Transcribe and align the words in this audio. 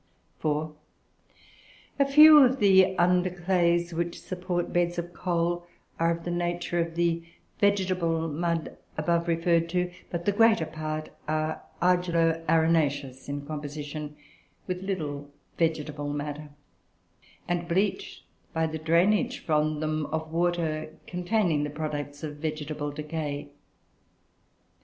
(4) 0.39 0.73
A 1.99 2.05
few 2.07 2.37
of 2.39 2.57
the 2.57 2.97
under 2.97 3.29
clays, 3.29 3.93
which 3.93 4.19
support 4.19 4.73
beds 4.73 4.97
of 4.97 5.13
coal, 5.13 5.67
are 5.99 6.09
of 6.09 6.23
the 6.23 6.31
nature 6.31 6.79
of 6.79 6.95
the 6.95 7.21
vegetable 7.59 8.27
mud 8.27 8.75
above 8.97 9.27
referred 9.27 9.69
to; 9.69 9.91
but 10.09 10.25
the 10.25 10.31
greater 10.31 10.65
part 10.65 11.11
are 11.27 11.61
argillo 11.83 12.43
arenaceous 12.49 13.29
in 13.29 13.45
composition, 13.45 14.15
with 14.65 14.81
little 14.81 15.29
vegetable 15.59 16.09
matter, 16.11 16.49
and 17.47 17.67
bleached 17.67 18.23
by 18.53 18.65
the 18.65 18.79
drainage 18.79 19.45
from 19.45 19.81
them 19.81 20.07
of 20.07 20.31
water 20.31 20.97
containing 21.05 21.63
the 21.63 21.69
products 21.69 22.23
of 22.23 22.37
vegetable 22.37 22.89
decay. 22.91 23.49